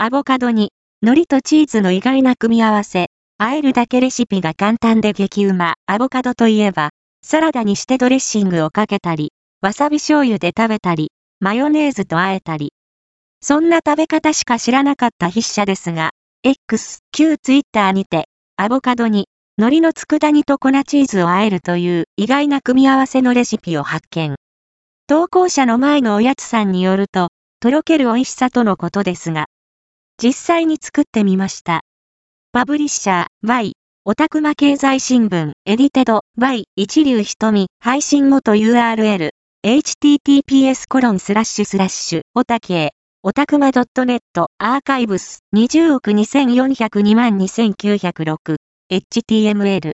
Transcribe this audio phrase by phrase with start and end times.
[0.00, 0.70] アボカドに、
[1.02, 3.08] 海苔とチーズの意外な組み合わせ。
[3.36, 5.74] 和えるだけレシピが簡単で激うま。
[5.86, 6.90] アボカドといえば、
[7.24, 12.72] サラダにしてドレッシングをかけたり、わさび醤油で食べたり、マヨネーズと和えたり。
[13.42, 16.12] そんな食べ方しか知らなかった筆者ですが、
[16.44, 19.26] X、旧ツイッターにて、アボカドに、
[19.56, 24.36] 海苔の佃煮と粉チーズを和えるという意外な組み合わせのレシピを発見。
[25.08, 29.46] 投稿者の前のおやつさんによると、とろける美味しさとのことですが、
[30.20, 31.82] 実際に作ってみました。
[32.50, 33.74] パブリッシャー、Y、
[34.04, 39.30] オタクマ経済新聞、エディテド、Y、一流瞳、配信元 URL、
[39.64, 44.20] https コロンスラッシュスラッシュ、オタケオタクマ .net、
[44.58, 48.56] アーカイブス、20億2402万2906、
[48.90, 49.80] HTML